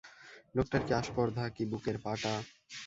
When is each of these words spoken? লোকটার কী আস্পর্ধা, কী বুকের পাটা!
লোকটার 0.55 0.81
কী 0.87 0.91
আস্পর্ধা, 1.01 1.43
কী 1.55 1.63
বুকের 1.71 1.97
পাটা! 2.03 2.33